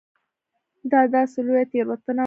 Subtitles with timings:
[0.91, 2.19] دا داسې لویه تېروتنه وه.